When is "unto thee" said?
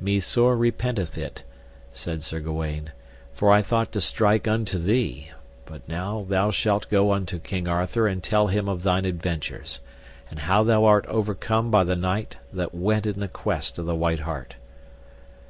4.48-5.32